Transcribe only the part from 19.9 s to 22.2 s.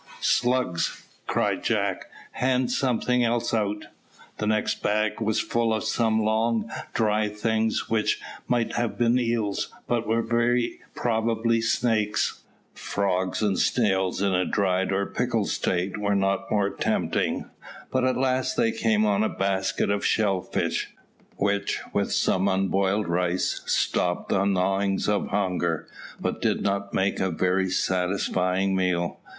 of shell fish, which, with